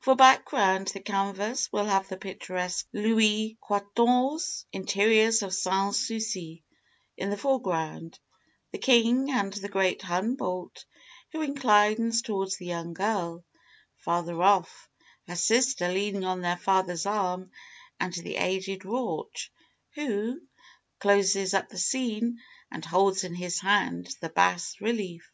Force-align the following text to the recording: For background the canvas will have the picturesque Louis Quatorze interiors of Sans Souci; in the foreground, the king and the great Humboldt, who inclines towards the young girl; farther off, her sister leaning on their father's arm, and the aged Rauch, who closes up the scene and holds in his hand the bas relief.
For 0.00 0.14
background 0.14 0.88
the 0.88 1.00
canvas 1.00 1.72
will 1.72 1.86
have 1.86 2.08
the 2.08 2.18
picturesque 2.18 2.86
Louis 2.92 3.56
Quatorze 3.62 4.66
interiors 4.70 5.40
of 5.42 5.54
Sans 5.54 5.98
Souci; 5.98 6.62
in 7.16 7.30
the 7.30 7.38
foreground, 7.38 8.18
the 8.70 8.76
king 8.76 9.30
and 9.30 9.50
the 9.50 9.70
great 9.70 10.02
Humboldt, 10.02 10.84
who 11.32 11.40
inclines 11.40 12.20
towards 12.20 12.58
the 12.58 12.66
young 12.66 12.92
girl; 12.92 13.46
farther 13.96 14.42
off, 14.42 14.90
her 15.26 15.36
sister 15.36 15.88
leaning 15.90 16.22
on 16.26 16.42
their 16.42 16.58
father's 16.58 17.06
arm, 17.06 17.50
and 17.98 18.12
the 18.12 18.36
aged 18.36 18.84
Rauch, 18.84 19.50
who 19.94 20.38
closes 21.00 21.54
up 21.54 21.70
the 21.70 21.78
scene 21.78 22.36
and 22.70 22.84
holds 22.84 23.24
in 23.24 23.34
his 23.36 23.58
hand 23.60 24.14
the 24.20 24.28
bas 24.28 24.76
relief. 24.82 25.32